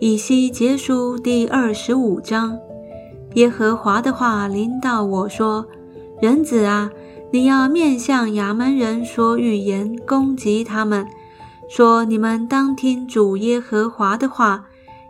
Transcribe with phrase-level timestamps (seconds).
[0.00, 2.58] 以西结书第二十五章，
[3.34, 5.66] 耶和华的话临到我说
[6.22, 6.90] ：“人子啊，
[7.30, 11.06] 你要面向衙门人说预言，攻击他们，
[11.68, 14.64] 说你们当听主耶和华的话。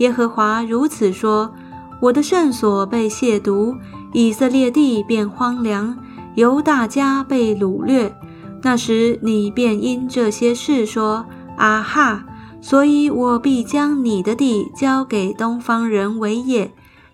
[0.00, 1.54] 耶和华如此说：
[2.02, 3.78] 我的圣所被亵渎，
[4.12, 5.96] 以色列地变荒凉，
[6.34, 8.14] 犹大家被掳掠。
[8.62, 11.24] 那时你便因这些事说：
[11.56, 12.26] 啊哈！”
[12.64, 16.72] 所以我必将你的地交给东方人为业，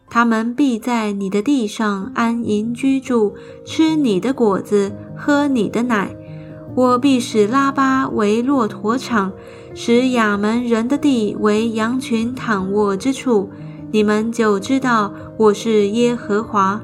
[0.08, 6.14] 他们必在你的地上安营居住，吃你的果子，喝你的奶。
[6.76, 9.32] 我必使拉巴为骆驼场，
[9.74, 13.50] 使亚门人的地为羊群躺卧之处。
[13.90, 16.80] 你们就知道我是耶和华，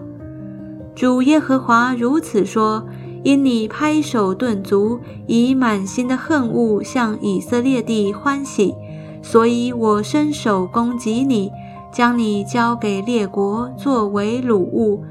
[0.93, 2.85] 主耶和华如此说。
[3.27, 8.73] 因你拍手顿足，以满心的恨恶向以色列地欢喜，
[9.21, 11.51] 所以我伸手攻击你，
[11.93, 15.03] 将你交给列国作为掳物。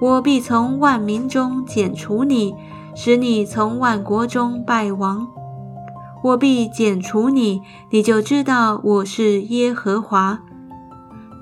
[0.00, 2.54] 我必从万民中剪除你，
[2.94, 5.26] 使你从万国中败亡。
[6.22, 10.38] 我必剪除你，你就知道我是耶和华。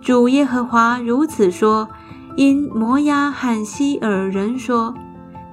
[0.00, 1.90] 主耶和华如此说：
[2.38, 4.94] 因摩押和希尔人说。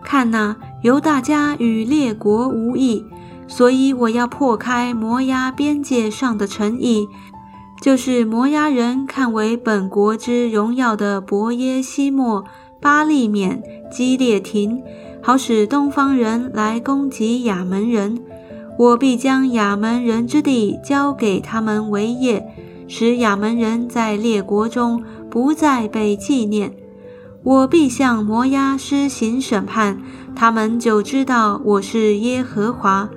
[0.04, 3.06] 看呐，犹大家与列国无异，
[3.48, 7.08] 所以我要破开摩押边界上的城邑，
[7.82, 12.44] 就是摩押人看为本国之荣耀的伯耶西莫、
[12.82, 13.62] 巴利缅、
[13.92, 14.82] 基列廷，
[15.22, 18.20] 好使东方人来攻击亚门人。
[18.78, 22.48] 我必将亚门人之地交给他们为业，
[22.88, 26.72] 使亚门人在列国中不再被纪念。
[27.42, 29.98] 我必向摩押施行审判，
[30.36, 33.10] 他们就知道我是耶和华。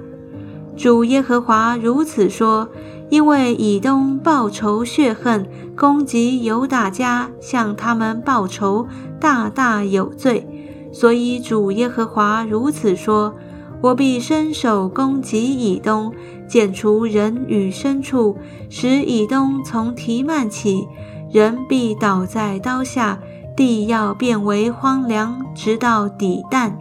[0.76, 2.68] 主耶和华如此说：
[3.10, 8.86] 因为以东报仇血恨，攻击犹大家，向他们报仇，
[9.20, 10.46] 大大有罪。
[10.92, 13.34] 所以主耶和华如此说：
[13.80, 16.12] 我必伸手攻击以东，
[16.46, 18.36] 剪除人与牲畜，
[18.70, 20.86] 使以东从提曼起，
[21.32, 23.18] 人必倒在刀下。
[23.56, 26.72] 地要变为荒凉，直到底旦。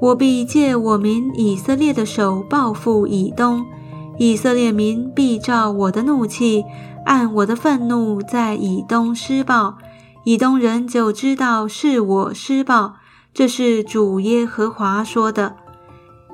[0.00, 3.64] 我必借我民以色列的手报复以东，
[4.18, 6.64] 以色列民必照我的怒气，
[7.04, 9.76] 按我的愤怒在以东施暴。
[10.24, 12.94] 以东人就知道是我施暴。
[13.32, 15.54] 这是主耶和华说的。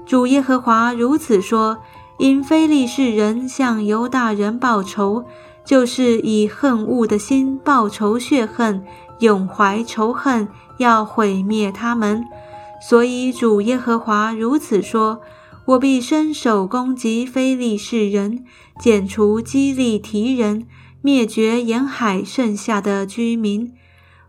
[0.06, 1.78] 主耶和华如此说：
[2.18, 5.24] 因非利士人向犹大人报仇，
[5.64, 8.82] 就是以恨恶的心报仇血恨。
[9.20, 12.24] 永怀仇恨，要毁灭他们。
[12.80, 15.20] 所以主耶和华如此说：
[15.64, 18.44] 我必伸手攻击非利士人，
[18.78, 20.66] 剪除基利提人，
[21.00, 23.72] 灭绝沿海剩下的居民。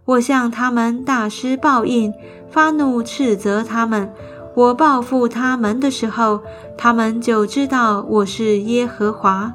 [0.06, 2.14] 我向他们大施报应，
[2.50, 4.14] 发怒斥责他们。
[4.56, 6.42] 我报复他们的时候，
[6.78, 9.54] 他们就知道我是耶和华。